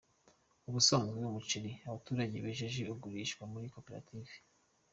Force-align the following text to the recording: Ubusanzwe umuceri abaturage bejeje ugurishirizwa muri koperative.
Ubusanzwe 0.69 1.17
umuceri 1.23 1.71
abaturage 1.87 2.35
bejeje 2.45 2.81
ugurishirizwa 2.93 3.43
muri 3.51 3.67
koperative. 3.75 4.33